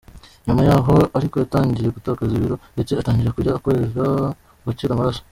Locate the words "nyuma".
0.45-0.61